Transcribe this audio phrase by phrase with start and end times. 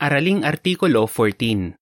[0.00, 1.76] Araling Artikulo 14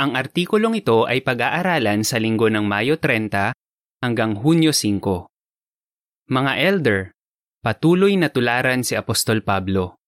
[0.00, 3.52] Ang artikulong ito ay pag-aaralan sa linggo ng Mayo 30
[4.00, 6.32] hanggang Hunyo 5.
[6.32, 7.12] Mga elder,
[7.60, 10.00] patuloy na tularan si Apostol Pablo.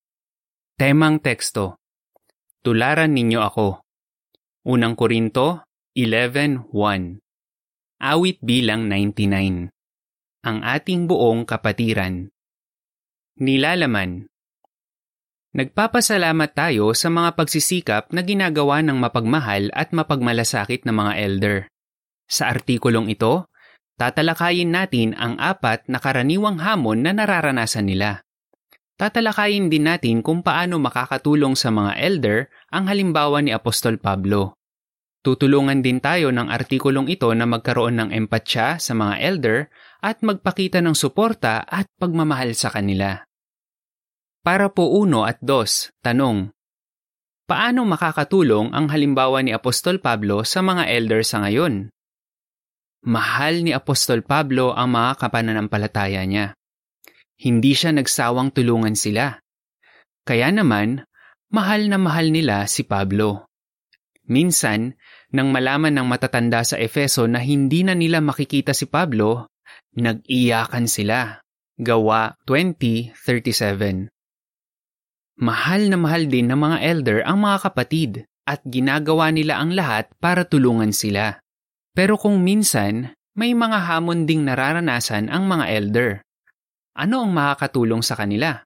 [0.81, 1.77] Temang teksto
[2.65, 3.85] Tularan ninyo ako.
[4.65, 6.73] Unang Korinto 11.1
[8.01, 9.69] Awit bilang 99
[10.49, 12.25] Ang ating buong kapatiran
[13.37, 14.33] Nilalaman
[15.55, 21.59] Nagpapasalamat tayo sa mga pagsisikap na ginagawa ng mapagmahal at mapagmalasakit na mga elder.
[22.27, 23.47] Sa artikulong ito,
[23.95, 28.27] tatalakayin natin ang apat na karaniwang hamon na nararanasan nila.
[28.99, 34.59] Tatalakayin din natin kung paano makakatulong sa mga elder ang halimbawa ni Apostol Pablo.
[35.23, 39.71] Tutulungan din tayo ng artikulong ito na magkaroon ng empatsya sa mga elder
[40.03, 43.23] at magpakita ng suporta at pagmamahal sa kanila.
[44.45, 46.53] Para po uno at dos, tanong.
[47.49, 51.89] Paano makakatulong ang halimbawa ni Apostol Pablo sa mga elder sa ngayon?
[53.09, 56.53] Mahal ni Apostol Pablo ang mga kapananampalataya niya.
[57.41, 59.33] Hindi siya nagsawang tulungan sila.
[60.29, 61.01] Kaya naman,
[61.49, 63.49] mahal na mahal nila si Pablo.
[64.29, 64.93] Minsan,
[65.33, 69.49] nang malaman ng matatanda sa Efeso na hindi na nila makikita si Pablo,
[69.97, 71.41] nag-iyakan sila.
[71.81, 74.14] Gawa 20.37
[75.35, 78.13] Mahal na mahal din ng mga elder ang mga kapatid
[78.47, 81.43] at ginagawa nila ang lahat para tulungan sila.
[81.91, 86.11] Pero kung minsan, may mga hamon ding nararanasan ang mga elder.
[86.95, 88.63] Ano ang makakatulong sa kanila?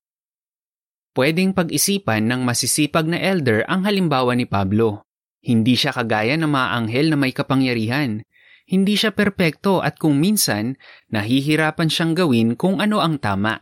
[1.16, 5.08] Pwedeng pag-isipan ng masisipag na elder ang halimbawa ni Pablo.
[5.40, 8.20] Hindi siya kagaya ng mga anghel na may kapangyarihan.
[8.68, 10.76] Hindi siya perpekto at kung minsan,
[11.08, 13.56] nahihirapan siyang gawin kung ano ang tama.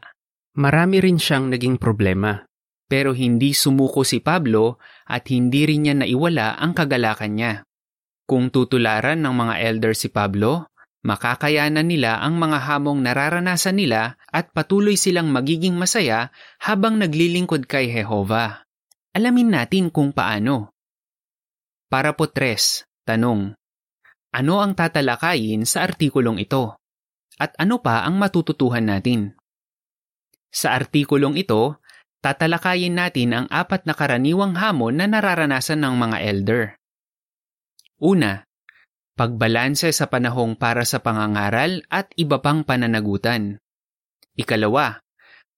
[0.59, 2.45] Marami rin siyang naging problema.
[2.87, 4.79] Pero hindi sumuko si Pablo
[5.11, 7.53] at hindi rin niya naiwala ang kagalakan niya.
[8.27, 10.71] Kung tutularan ng mga elder si Pablo,
[11.06, 16.31] makakayanan nila ang mga hamong nararanasan nila at patuloy silang magiging masaya
[16.62, 18.66] habang naglilingkod kay Jehova.
[19.15, 20.75] Alamin natin kung paano.
[21.87, 23.55] Para po tres, tanong.
[24.34, 26.77] Ano ang tatalakayin sa artikulong ito?
[27.39, 29.39] At ano pa ang matututuhan natin?
[30.50, 31.78] Sa artikulong ito,
[32.26, 36.64] tatalakayin natin ang apat na karaniwang hamon na nararanasan ng mga elder.
[38.03, 38.42] Una,
[39.14, 43.62] pagbalanse sa panahong para sa pangangaral at iba pang pananagutan.
[44.34, 44.98] Ikalawa,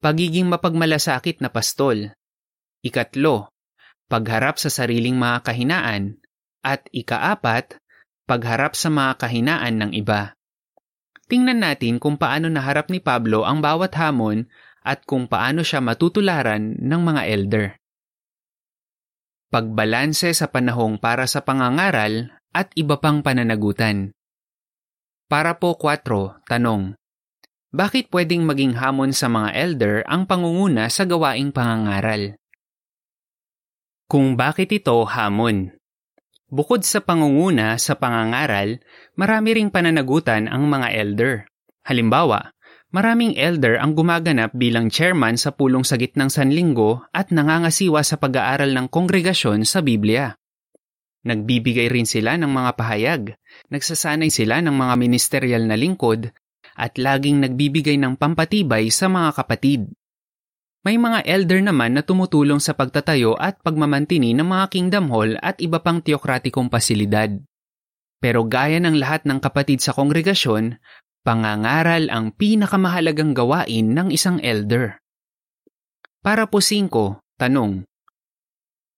[0.04, 2.12] pagiging mapagmalasakit na pastol.
[2.84, 3.48] Ikatlo,
[4.12, 6.20] pagharap sa sariling mga kahinaan.
[6.60, 7.80] At ikaapat,
[8.28, 10.36] pagharap sa mga kahinaan ng iba.
[11.32, 14.44] Tingnan natin kung paano naharap ni Pablo ang bawat hamon
[14.82, 17.66] at kung paano siya matutularan ng mga elder.
[19.48, 24.12] Pagbalanse sa panahong para sa pangangaral at iba pang pananagutan.
[25.28, 26.96] Para po 4, tanong.
[27.68, 32.40] Bakit pwedeng maging hamon sa mga elder ang pangunguna sa gawaing pangangaral?
[34.08, 35.76] Kung bakit ito hamon?
[36.48, 38.80] Bukod sa pangunguna sa pangangaral,
[39.20, 41.44] marami ring pananagutan ang mga elder.
[41.84, 42.56] Halimbawa,
[42.88, 48.72] Maraming elder ang gumaganap bilang chairman sa pulong sa gitnang sanlinggo at nangangasiwa sa pag-aaral
[48.72, 50.32] ng kongregasyon sa Biblia.
[51.28, 53.22] Nagbibigay rin sila ng mga pahayag,
[53.69, 56.32] nagsasanay sila ng mga ministerial na lingkod,
[56.81, 59.93] at laging nagbibigay ng pampatibay sa mga kapatid.
[60.81, 65.60] May mga elder naman na tumutulong sa pagtatayo at pagmamantini ng mga kingdom hall at
[65.60, 67.37] iba pang teokratikong pasilidad.
[68.25, 70.81] Pero gaya ng lahat ng kapatid sa kongregasyon,
[71.28, 74.96] Pangangaral ang pinakamahalagang gawain ng isang elder.
[76.24, 76.88] Para po 5,
[77.36, 77.84] tanong.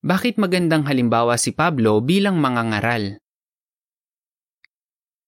[0.07, 3.19] Bakit magandang halimbawa si Pablo bilang mangangaral?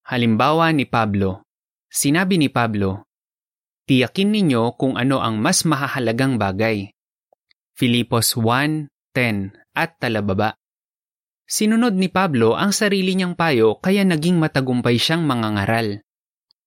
[0.07, 1.43] Halimbawa ni Pablo.
[1.91, 3.03] Sinabi ni Pablo,
[3.91, 6.95] Tiyakin ninyo kung ano ang mas mahahalagang bagay.
[7.75, 10.55] Filipos 1.10 at talababa.
[11.51, 15.99] Sinunod ni Pablo ang sarili niyang payo kaya naging matagumpay siyang mangangaral.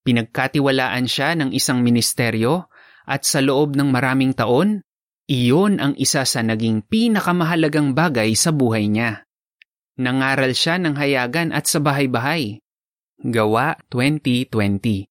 [0.06, 2.70] Pinagkatiwalaan siya ng isang ministeryo
[3.10, 4.86] at sa loob ng maraming taon,
[5.26, 9.26] iyon ang isa sa naging pinakamahalagang bagay sa buhay niya.
[9.98, 12.62] Nangaral siya ng hayagan at sa bahay-bahay.
[13.18, 15.10] Gawa 2020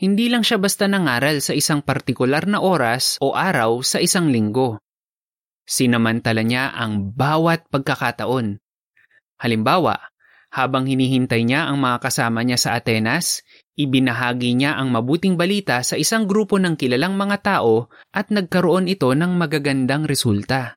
[0.00, 4.80] Hindi lang siya basta nangaral sa isang partikular na oras o araw sa isang linggo.
[5.68, 8.56] Sinamantala niya ang bawat pagkakataon.
[9.36, 10.00] Halimbawa,
[10.50, 13.46] habang hinihintay niya ang mga kasama niya sa Atenas,
[13.80, 19.08] Ibinahagi niya ang mabuting balita sa isang grupo ng kilalang mga tao at nagkaroon ito
[19.08, 20.76] ng magagandang resulta.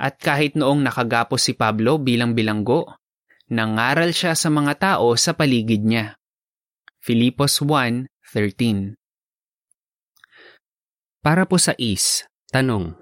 [0.00, 2.88] At kahit noong nakagapos si Pablo bilang bilanggo,
[3.52, 6.16] nangaral siya sa mga tao sa paligid niya.
[7.04, 8.96] Filipos 1.13
[11.20, 12.96] Para po sa is, tanong.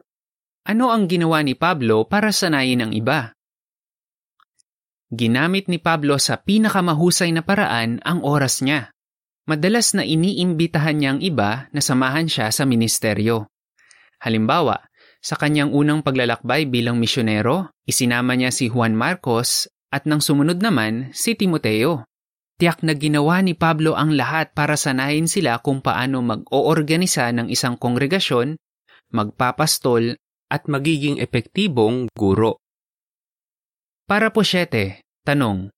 [0.66, 3.31] Ano ang ginawa ni Pablo para sanayin ang iba?
[5.14, 8.90] Ginamit ni Pablo sa pinakamahusay na paraan ang oras niya.
[9.46, 13.46] Madalas na iniimbitahan niya ang iba na samahan siya sa ministeryo.
[14.19, 14.82] Halimbawa,
[15.22, 21.14] sa kanyang unang paglalakbay bilang misyonero, isinama niya si Juan Marcos at nang sumunod naman
[21.14, 22.02] si Timoteo.
[22.58, 27.78] Tiyak na ginawa ni Pablo ang lahat para sanayin sila kung paano mag-oorganisa ng isang
[27.78, 28.58] kongregasyon,
[29.14, 30.19] magpapastol
[30.50, 32.58] at magiging epektibong guro.
[34.10, 35.73] Para po siyete, tanong.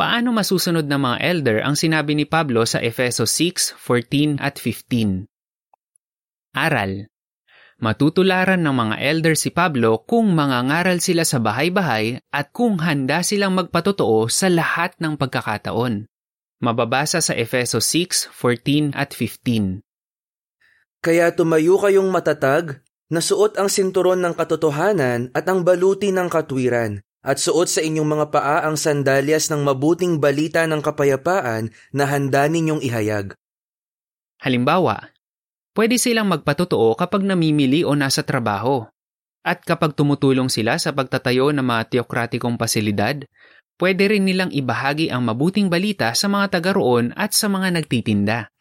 [0.00, 5.28] Paano masusunod ng mga elder ang sinabi ni Pablo sa Efeso 6:14 at 15?
[6.56, 7.10] Aral.
[7.80, 13.56] Matutularan ng mga elder si Pablo kung mangangaral sila sa bahay-bahay at kung handa silang
[13.56, 16.08] magpatotoo sa lahat ng pagkakataon.
[16.60, 19.84] Mababasa sa Efeso 6:14 at 15.
[21.00, 27.36] Kaya tumayo kayong matatag, nasuot ang sinturon ng katotohanan at ang baluti ng katwiran, at
[27.36, 32.80] suot sa inyong mga paa ang sandalyas ng mabuting balita ng kapayapaan na handa ninyong
[32.80, 33.36] ihayag.
[34.40, 35.12] Halimbawa,
[35.76, 38.88] pwede silang magpatotoo kapag namimili o nasa trabaho.
[39.40, 43.24] At kapag tumutulong sila sa pagtatayo ng mga teokratikong pasilidad,
[43.80, 48.52] pwede rin nilang ibahagi ang mabuting balita sa mga taga roon at sa mga nagtitinda.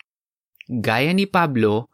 [0.72, 1.92] Gaya ni Pablo,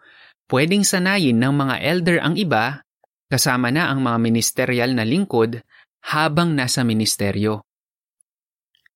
[0.54, 2.86] pwedeng sanayin ng mga elder ang iba,
[3.26, 5.66] kasama na ang mga ministerial na lingkod,
[6.06, 7.66] habang nasa ministeryo.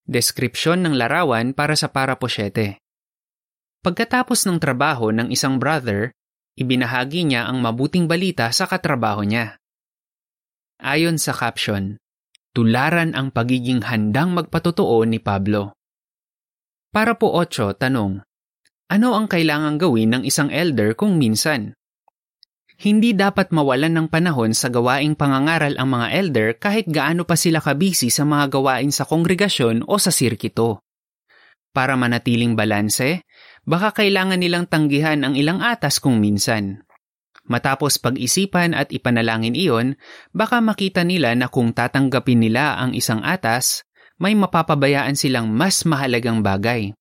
[0.06, 2.78] Deskripsyon ng larawan para sa paraposyete.
[3.82, 6.14] Pagkatapos ng trabaho ng isang brother,
[6.54, 9.58] ibinahagi niya ang mabuting balita sa katrabaho niya.
[10.78, 11.98] Ayon sa caption,
[12.54, 15.74] tularan ang pagiging handang magpatotoo ni Pablo.
[16.94, 18.22] Para po 8, tanong.
[18.90, 21.74] Ano ang kailangang gawin ng isang elder kung minsan?
[22.80, 27.60] Hindi dapat mawalan ng panahon sa gawaing pangangaral ang mga elder kahit gaano pa sila
[27.60, 30.80] kabisi sa mga gawain sa kongregasyon o sa sirkito.
[31.76, 33.28] Para manatiling balanse,
[33.68, 36.88] baka kailangan nilang tanggihan ang ilang atas kung minsan.
[37.52, 40.00] Matapos pag-isipan at ipanalangin iyon,
[40.32, 43.84] baka makita nila na kung tatanggapin nila ang isang atas,
[44.24, 46.96] may mapapabayaan silang mas mahalagang bagay.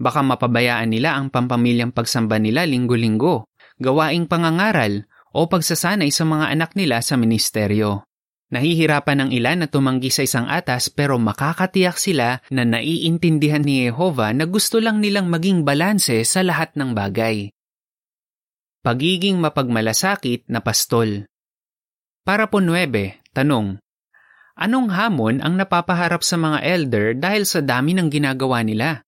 [0.00, 3.51] Baka mapabayaan nila ang pampamilyang pagsamba nila linggo-linggo
[3.82, 8.06] gawaing pangangaral o pagsasanay sa mga anak nila sa ministeryo.
[8.52, 14.28] Nahihirapan ang ilan na tumanggi sa isang atas pero makakatiyak sila na naiintindihan ni Jehova
[14.36, 17.48] na gusto lang nilang maging balanse sa lahat ng bagay.
[18.84, 21.24] Pagiging mapagmalasakit na pastol
[22.28, 22.92] Para po 9,
[23.32, 23.80] tanong.
[24.52, 29.00] Anong hamon ang napapaharap sa mga elder dahil sa dami ng ginagawa nila?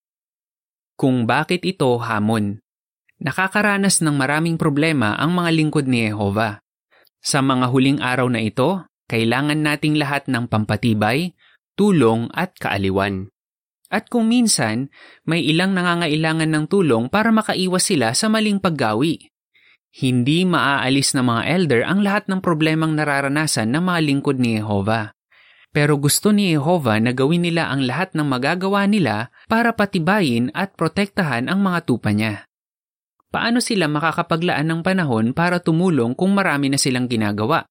[0.96, 2.63] Kung bakit ito hamon?
[3.22, 6.58] Nakakaranas ng maraming problema ang mga lingkod ni Jehova.
[7.22, 11.30] Sa mga huling araw na ito, kailangan nating lahat ng pampatibay,
[11.78, 13.30] tulong at kaaliwan.
[13.86, 14.90] At kung minsan,
[15.22, 19.30] may ilang nangangailangan ng tulong para makaiwas sila sa maling paggawi.
[19.94, 25.14] Hindi maaalis ng mga elder ang lahat ng problemang nararanasan ng mga lingkod ni Jehova.
[25.70, 30.74] Pero gusto ni Jehova na gawin nila ang lahat ng magagawa nila para patibayin at
[30.74, 32.50] protektahan ang mga tupa niya
[33.34, 37.66] paano sila makakapaglaan ng panahon para tumulong kung marami na silang ginagawa?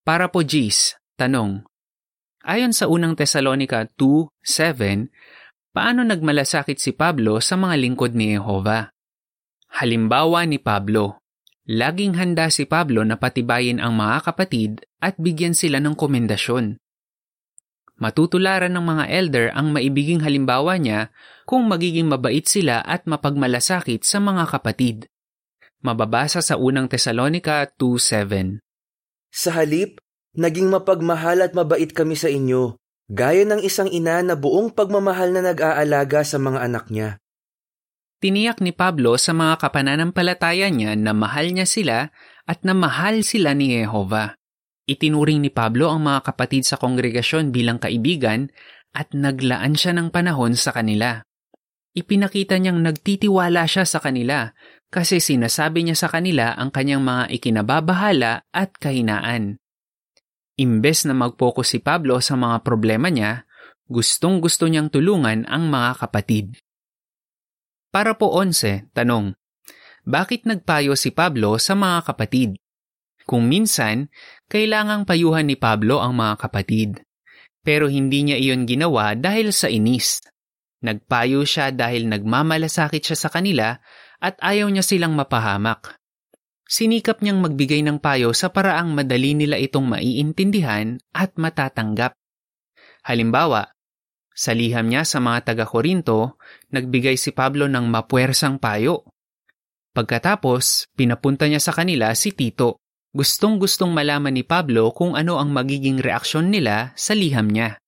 [0.00, 1.68] Para po G's, tanong.
[2.40, 5.12] Ayon sa unang Tesalonika 2.7,
[5.76, 8.88] paano nagmalasakit si Pablo sa mga lingkod ni Jehova?
[9.76, 11.20] Halimbawa ni Pablo,
[11.68, 16.80] laging handa si Pablo na patibayin ang mga kapatid at bigyan sila ng komendasyon.
[17.96, 21.08] Matutularan ng mga elder ang maibiging halimbawa niya
[21.48, 25.08] kung magiging mabait sila at mapagmalasakit sa mga kapatid.
[25.80, 28.60] Mababasa sa unang Tesalonika 2.7
[29.32, 29.96] Sa halip,
[30.36, 32.76] naging mapagmahal at mabait kami sa inyo,
[33.08, 37.16] gaya ng isang ina na buong pagmamahal na nag-aalaga sa mga anak niya.
[38.20, 42.12] Tiniyak ni Pablo sa mga kapananampalataya niya na mahal niya sila
[42.44, 44.36] at na mahal sila ni Jehova.
[44.86, 48.54] Itinuring ni Pablo ang mga kapatid sa kongregasyon bilang kaibigan
[48.94, 51.26] at naglaan siya ng panahon sa kanila.
[51.98, 54.54] Ipinakita niyang nagtitiwala siya sa kanila
[54.86, 59.58] kasi sinasabi niya sa kanila ang kanyang mga ikinababahala at kahinaan.
[60.54, 63.42] Imbes na mag-focus si Pablo sa mga problema niya,
[63.90, 66.56] gustong gusto niyang tulungan ang mga kapatid.
[67.90, 69.34] Para po 11, tanong,
[70.06, 72.54] bakit nagpayo si Pablo sa mga kapatid?
[73.26, 74.06] Kung minsan,
[74.46, 77.02] kailangang payuhan ni Pablo ang mga kapatid.
[77.66, 80.22] Pero hindi niya iyon ginawa dahil sa inis.
[80.86, 83.74] Nagpayo siya dahil nagmamalasakit siya sa kanila
[84.22, 85.98] at ayaw niya silang mapahamak.
[86.66, 92.14] Sinikap niyang magbigay ng payo sa paraang madali nila itong maiintindihan at matatanggap.
[93.02, 93.70] Halimbawa,
[94.30, 96.38] sa liham niya sa mga taga-Korinto,
[96.70, 99.06] nagbigay si Pablo ng mapuwersang payo.
[99.94, 102.85] Pagkatapos, pinapunta niya sa kanila si Tito.
[103.16, 107.80] Gustong-gustong malaman ni Pablo kung ano ang magiging reaksyon nila sa liham niya.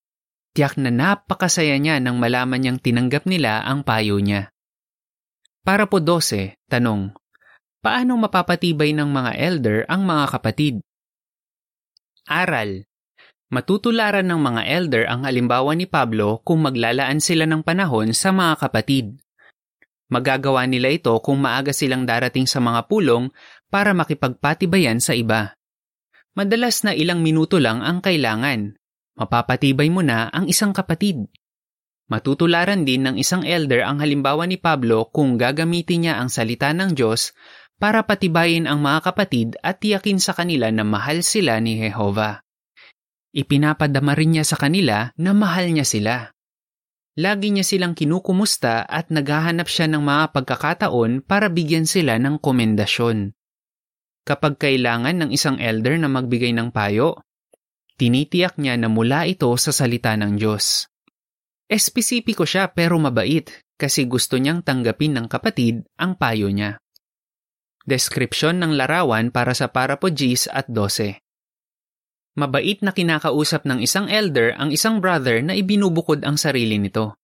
[0.56, 4.48] Tiyak na napakasaya niya nang malaman niyang tinanggap nila ang payo niya.
[5.60, 7.12] Para po 12, tanong,
[7.84, 10.74] paano mapapatibay ng mga elder ang mga kapatid?
[12.24, 12.88] Aral.
[13.52, 18.64] Matutularan ng mga elder ang halimbawa ni Pablo kung maglalaan sila ng panahon sa mga
[18.64, 19.20] kapatid.
[20.08, 23.28] Magagawa nila ito kung maaga silang darating sa mga pulong
[23.68, 25.52] para makipagpatibayan sa iba.
[26.32, 28.72] Madalas na ilang minuto lang ang kailangan.
[29.20, 31.28] Mapapatibay mo na ang isang kapatid.
[32.08, 36.96] Matutularan din ng isang elder ang halimbawa ni Pablo kung gagamitin niya ang salita ng
[36.96, 37.36] Diyos
[37.76, 42.40] para patibayin ang mga kapatid at tiyakin sa kanila na mahal sila ni Jehova.
[43.36, 46.32] Ipinapadama rin niya sa kanila na mahal niya sila.
[47.18, 53.34] Lagi niya silang kinukumusta at naghahanap siya ng mga pagkakataon para bigyan sila ng komendasyon.
[54.22, 57.18] Kapag kailangan ng isang elder na magbigay ng payo,
[57.98, 60.86] tinitiyak niya na mula ito sa salita ng Diyos.
[61.66, 66.78] Espesipiko siya pero mabait kasi gusto niyang tanggapin ng kapatid ang payo niya.
[67.82, 71.18] Deskripsyon ng larawan para sa Parapodis at 12
[72.38, 77.18] Mabait na kinakausap ng isang elder ang isang brother na ibinubukod ang sarili nito.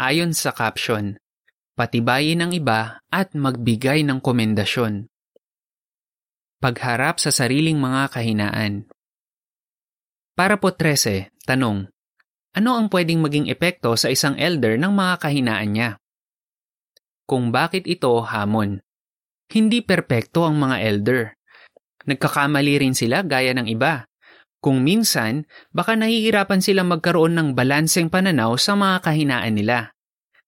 [0.00, 1.20] Ayon sa caption,
[1.76, 5.04] patibayin ang iba at magbigay ng komendasyon.
[6.64, 8.88] Pagharap sa sariling mga kahinaan.
[10.32, 11.84] Para po 13, tanong,
[12.56, 15.90] ano ang pwedeng maging epekto sa isang elder ng mga kahinaan niya?
[17.28, 18.80] Kung bakit ito hamon?
[19.52, 21.36] Hindi perpekto ang mga elder.
[22.04, 24.04] Nagkakamali rin sila gaya ng iba.
[24.64, 25.44] Kung minsan,
[25.76, 29.92] baka nahihirapan silang magkaroon ng balanseng pananaw sa mga kahinaan nila.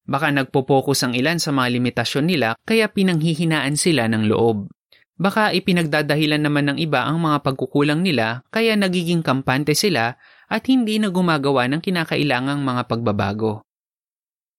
[0.09, 4.71] Baka nagpo-focus ang ilan sa mga limitasyon nila kaya pinanghihinaan sila ng loob.
[5.17, 11.01] Baka ipinagdadahilan naman ng iba ang mga pagkukulang nila kaya nagiging kampante sila at hindi
[11.01, 13.65] na gumagawa ng kinakailangang mga pagbabago.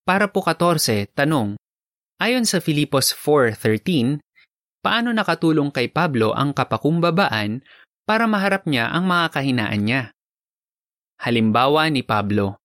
[0.03, 1.55] Para po 14, tanong.
[2.17, 4.17] Ayon sa Filipos 4.13,
[4.87, 7.59] paano nakatulong kay Pablo ang kapakumbabaan
[8.07, 10.01] para maharap niya ang mga kahinaan niya.
[11.19, 12.63] Halimbawa ni Pablo.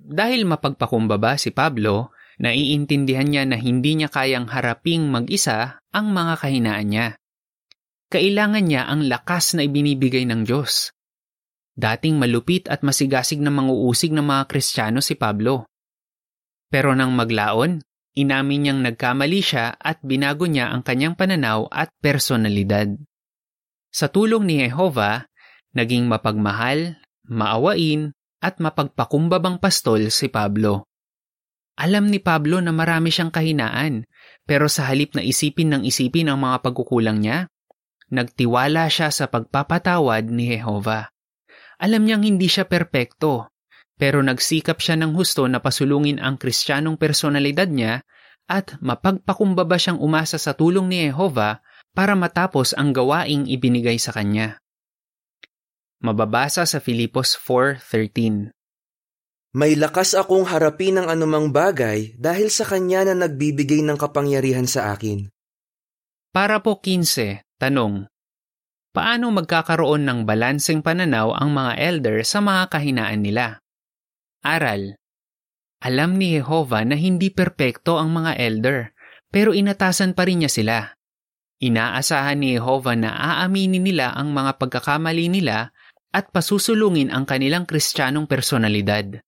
[0.00, 6.88] Dahil mapagpakumbaba si Pablo, naiintindihan niya na hindi niya kayang haraping mag-isa ang mga kahinaan
[6.88, 7.06] niya.
[8.08, 10.96] Kailangan niya ang lakas na ibinibigay ng Diyos.
[11.76, 15.68] Dating malupit at masigasig na manguusig ng mga Kristiyano si Pablo.
[16.72, 22.92] Pero nang maglaon, Inamin niyang nagkamali siya at binago niya ang kanyang pananaw at personalidad.
[23.88, 25.24] Sa tulong ni Jehova,
[25.72, 30.90] naging mapagmahal, maawain, at mapagpakumbabang pastol si Pablo.
[31.78, 34.04] Alam ni Pablo na marami siyang kahinaan,
[34.44, 37.48] pero sa halip na isipin ng isipin ang mga pagkukulang niya,
[38.12, 41.08] nagtiwala siya sa pagpapatawad ni Jehova.
[41.80, 43.51] Alam niyang hindi siya perpekto,
[44.02, 48.02] pero nagsikap siya ng husto na pasulungin ang kristyanong personalidad niya
[48.50, 51.62] at mapagpakumbaba siyang umasa sa tulong ni Jehova
[51.94, 54.58] para matapos ang gawaing ibinigay sa kanya.
[56.02, 58.50] Mababasa sa Filipos 4.13
[59.54, 64.90] May lakas akong harapin ang anumang bagay dahil sa kanya na nagbibigay ng kapangyarihan sa
[64.98, 65.30] akin.
[66.34, 68.10] Para po 15, tanong.
[68.90, 73.61] Paano magkakaroon ng balanseng pananaw ang mga elder sa mga kahinaan nila?
[74.42, 74.98] Aral.
[75.86, 78.90] Alam ni Jehova na hindi perpekto ang mga elder,
[79.30, 80.76] pero inatasan pa rin niya sila.
[81.62, 85.70] Inaasahan ni Jehova na aaminin nila ang mga pagkakamali nila
[86.10, 89.22] at pasusulungin ang kanilang kristyanong personalidad.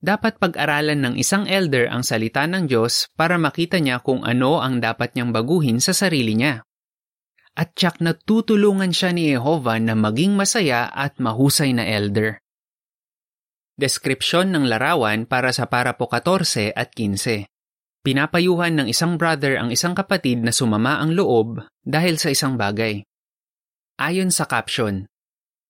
[0.00, 4.80] Dapat pag-aralan ng isang elder ang salita ng Diyos para makita niya kung ano ang
[4.80, 6.64] dapat niyang baguhin sa sarili niya.
[7.52, 12.40] At tsak na tutulungan siya ni Jehova na maging masaya at mahusay na elder.
[13.76, 17.44] Deskripsyon ng larawan para sa parapo 14 at 15.
[18.00, 23.04] Pinapayuhan ng isang brother ang isang kapatid na sumama ang loob dahil sa isang bagay.
[24.00, 25.04] Ayon sa caption,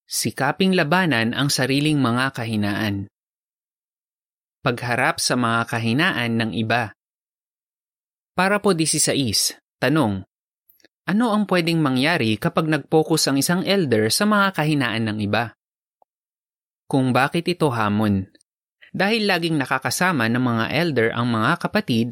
[0.07, 3.11] Sikaping labanan ang sariling mga kahinaan.
[4.63, 6.95] Pagharap sa mga kahinaan ng iba.
[8.39, 9.11] Para po 16,
[9.83, 10.23] tanong,
[11.11, 15.56] ano ang pwedeng mangyari kapag nag-focus ang isang elder sa mga kahinaan ng iba?
[16.87, 18.31] Kung bakit ito hamon?
[18.95, 22.09] Dahil laging nakakasama ng mga elder ang mga kapatid,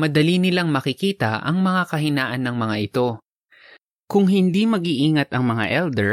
[0.00, 3.08] madali nilang makikita ang mga kahinaan ng mga ito.
[4.08, 6.12] Kung hindi mag-iingat ang mga elder,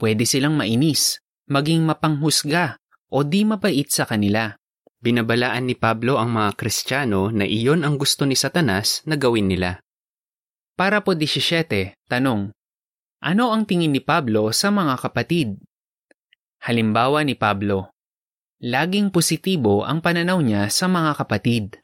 [0.00, 1.20] pwede silang mainis,
[1.52, 2.80] maging mapanghusga,
[3.12, 4.56] o di mabait sa kanila.
[5.00, 9.80] Binabalaan ni Pablo ang mga Kristiyano na iyon ang gusto ni Satanas na gawin nila.
[10.76, 12.52] Para po 17, tanong,
[13.20, 15.60] ano ang tingin ni Pablo sa mga kapatid?
[16.60, 17.96] Halimbawa ni Pablo,
[18.60, 21.80] laging positibo ang pananaw niya sa mga kapatid.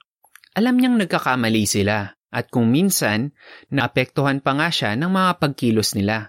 [0.52, 3.32] Alam niyang nagkakamali sila at kung minsan,
[3.72, 6.28] naapektuhan pa nga siya ng mga pagkilos nila.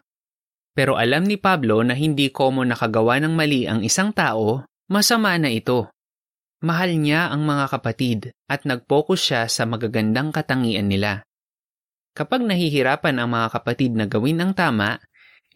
[0.71, 5.51] Pero alam ni Pablo na hindi komo nakagawa ng mali ang isang tao, masama na
[5.51, 5.91] ito.
[6.63, 11.27] Mahal niya ang mga kapatid at nag-focus siya sa magagandang katangian nila.
[12.15, 14.97] Kapag nahihirapan ang mga kapatid na gawin ang tama,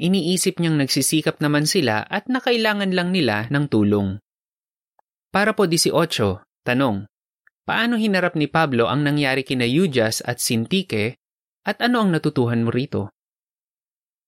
[0.01, 4.17] iniisip niyang nagsisikap naman sila at nakailangan lang nila ng tulong.
[5.29, 5.93] Para po 18,
[6.65, 7.05] tanong,
[7.63, 11.21] paano hinarap ni Pablo ang nangyari kina Eujas at Sintike
[11.61, 13.13] at ano ang natutuhan mo rito?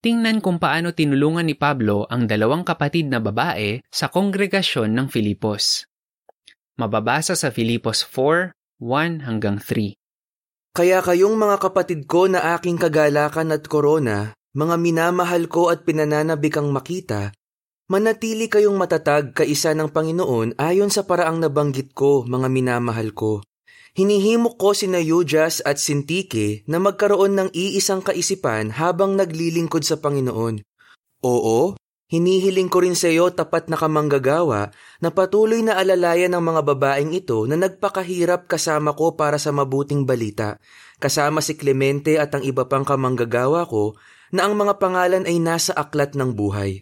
[0.04, 5.88] Tingnan kung paano tinulungan ni Pablo ang dalawang kapatid na babae sa kongregasyon ng Filipos.
[6.76, 8.52] Mababasa sa Filipos 4,
[8.84, 9.96] 1 hanggang 3.
[10.76, 16.70] Kaya kayong mga kapatid ko na aking kagalakan at korona, mga minamahal ko at pinananabikang
[16.70, 17.34] makita,
[17.90, 23.42] manatili kayong matatag kaisa ng Panginoon ayon sa paraang nabanggit ko, mga minamahal ko.
[23.98, 30.62] Hinihimok ko sina Eujas at Sintike na magkaroon ng iisang kaisipan habang naglilingkod sa Panginoon.
[31.26, 31.78] Oo,
[32.10, 37.14] hinihiling ko rin sa iyo tapat na kamanggagawa na patuloy na alalayan ng mga babaeng
[37.14, 40.62] ito na nagpakahirap kasama ko para sa mabuting balita,
[40.98, 43.98] kasama si Clemente at ang iba pang kamanggagawa ko
[44.34, 46.82] na ang mga pangalan ay nasa aklat ng buhay.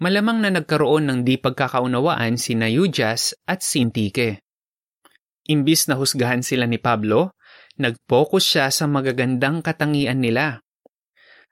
[0.00, 4.42] Malamang na nagkaroon ng di pagkakaunawaan si Eujas at Sintike.
[5.44, 7.36] Imbis na husgahan sila ni Pablo,
[7.76, 10.64] nag-focus siya sa magagandang katangian nila.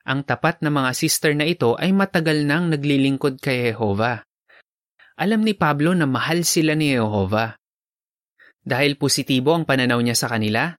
[0.02, 4.24] Ang tapat na mga sister na ito ay matagal nang naglilingkod kay Jehova.
[5.20, 7.54] Alam ni Pablo na mahal sila ni Jehova.
[8.64, 10.74] Dahil positibo ang pananaw niya sa kanila,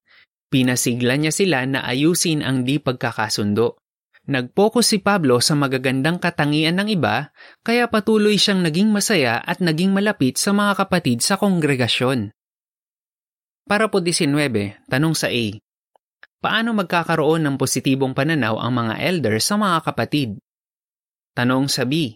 [0.51, 3.82] pinasigla niya sila na ayusin ang di pagkakasundo.
[4.23, 9.91] Nag-focus si Pablo sa magagandang katangian ng iba, kaya patuloy siyang naging masaya at naging
[9.91, 12.31] malapit sa mga kapatid sa kongregasyon.
[13.67, 14.31] Para po 19,
[14.87, 15.45] tanong sa A.
[16.39, 20.39] Paano magkakaroon ng positibong pananaw ang mga elder sa mga kapatid?
[21.35, 22.15] Tanong sa B.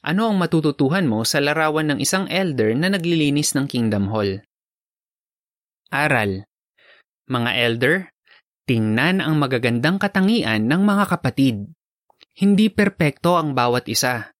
[0.00, 4.40] Ano ang matututuhan mo sa larawan ng isang elder na naglilinis ng Kingdom Hall?
[5.92, 6.48] Aral.
[7.28, 7.94] Mga elder,
[8.66, 11.70] Tingnan ang magagandang katangian ng mga kapatid.
[12.34, 14.34] Hindi perpekto ang bawat isa,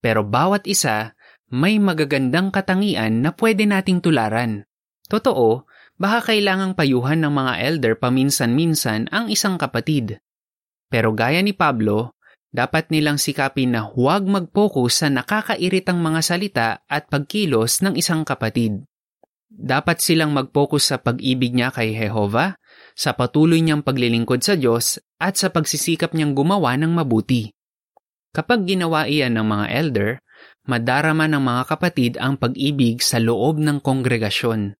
[0.00, 1.12] pero bawat isa
[1.52, 4.64] may magagandang katangian na pwede nating tularan.
[5.12, 5.68] Totoo,
[6.00, 10.24] baka kailangang payuhan ng mga elder paminsan-minsan ang isang kapatid.
[10.88, 12.16] Pero gaya ni Pablo,
[12.48, 18.88] dapat nilang sikapin na huwag mag-focus sa nakakairitang mga salita at pagkilos ng isang kapatid.
[19.52, 22.56] Dapat silang mag-focus sa pag-ibig niya kay Jehova
[22.96, 27.52] sa patuloy niyang paglilingkod sa Diyos at sa pagsisikap niyang gumawa ng mabuti.
[28.32, 30.10] Kapag ginawa iyan ng mga elder,
[30.64, 34.72] madarama ng mga kapatid ang pag-ibig sa loob ng kongregasyon.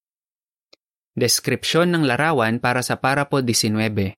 [1.17, 4.17] Deskripsyon ng larawan para sa Parapo 19.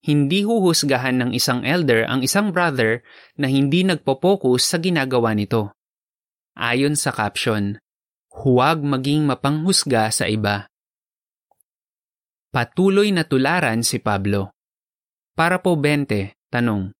[0.00, 3.04] Hindi huhusgahan ng isang elder ang isang brother
[3.36, 5.74] na hindi nagpo-focus sa ginagawa nito.
[6.56, 7.78] Ayon sa caption,
[8.32, 10.69] huwag maging mapanghusga sa iba.
[12.50, 14.50] Patuloy na tularan si Pablo.
[15.38, 16.90] Para po 20, tanong.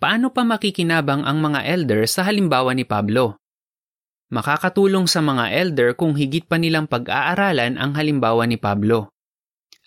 [0.00, 3.36] Paano pa makikinabang ang mga elder sa halimbawa ni Pablo?
[4.32, 9.12] Makakatulong sa mga elder kung higit pa nilang pag-aaralan ang halimbawa ni Pablo.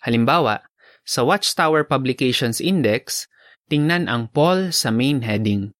[0.06, 0.62] Halimbawa,
[1.02, 3.26] sa Watchtower Publications Index,
[3.66, 5.74] tingnan ang Paul sa main heading.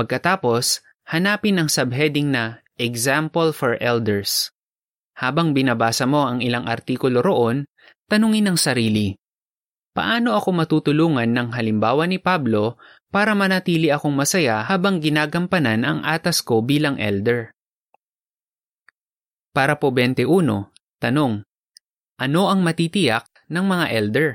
[0.00, 0.80] Pagkatapos,
[1.12, 4.48] hanapin ang subheading na Example for Elders.
[5.20, 7.68] Habang binabasa mo ang ilang artikulo roon,
[8.08, 9.12] tanungin ang sarili,
[9.92, 12.80] paano ako matutulungan ng halimbawa ni Pablo
[13.12, 17.52] para manatili akong masaya habang ginagampanan ang atas ko bilang elder?
[19.52, 20.24] Para po 21,
[21.04, 21.44] tanong,
[22.16, 24.28] ano ang matitiyak ng mga elder?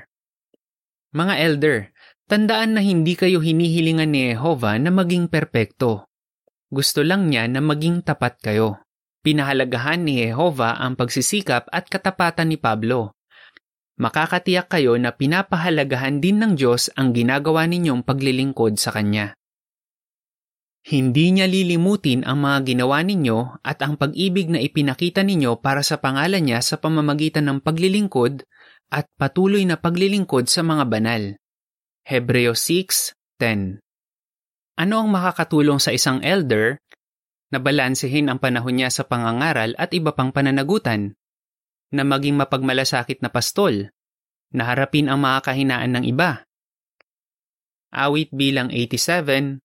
[1.17, 1.77] Mga elder,
[2.29, 6.05] tandaan na hindi kayo hinihilingan ni Jehovah na maging perpekto.
[6.69, 8.84] Gusto lang niya na maging tapat kayo.
[9.25, 13.15] Pinahalagahan ni Jehovah ang pagsisikap at katapatan ni Pablo
[13.95, 19.35] makakatiyak kayo na pinapahalagahan din ng Diyos ang ginagawa ninyong paglilingkod sa Kanya.
[20.85, 25.97] Hindi niya lilimutin ang mga ginawa ninyo at ang pag-ibig na ipinakita ninyo para sa
[25.97, 28.45] pangalan niya sa pamamagitan ng paglilingkod
[28.93, 31.23] at patuloy na paglilingkod sa mga banal.
[32.05, 33.81] Hebreo 6.10
[34.77, 36.77] Ano ang makakatulong sa isang elder
[37.49, 41.17] na balansehin ang panahon niya sa pangangaral at iba pang pananagutan?
[41.93, 43.91] Na maging mapagmalasakit na pastol?
[44.55, 46.45] Na harapin ang mga kahinaan ng iba?
[47.95, 49.63] Awit bilang 87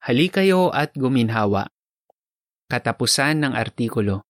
[0.00, 1.68] Hali kayo at guminhawa.
[2.72, 4.29] Katapusan ng artikulo.